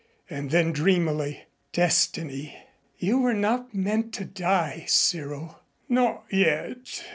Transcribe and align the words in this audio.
And 0.31 0.49
then 0.49 0.71
dreamily, 0.71 1.43
"Destiny! 1.73 2.57
You 2.97 3.19
were 3.19 3.35
not 3.35 3.75
meant 3.75 4.15
to 4.15 4.25
die, 4.25 4.85
Cyril." 4.87 5.59
"Not 5.87 6.23
yet." 6.31 7.03